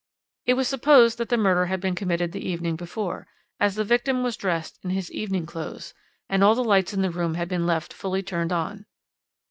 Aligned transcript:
"It 0.47 0.55
was 0.55 0.67
supposed 0.67 1.19
that 1.19 1.29
the 1.29 1.37
murder 1.37 1.67
had 1.67 1.79
been 1.79 1.93
committed 1.93 2.31
the 2.31 2.43
evening 2.43 2.75
before, 2.75 3.27
as 3.59 3.75
the 3.75 3.83
victim 3.83 4.23
was 4.23 4.35
dressed 4.35 4.79
in 4.83 4.89
his 4.89 5.11
evening 5.11 5.45
clothes, 5.45 5.93
and 6.27 6.43
all 6.43 6.55
the 6.55 6.63
lights 6.63 6.91
in 6.95 7.03
the 7.03 7.11
room 7.11 7.35
had 7.35 7.47
been 7.47 7.67
left 7.67 7.93
fully 7.93 8.23
turned 8.23 8.51
on. 8.51 8.87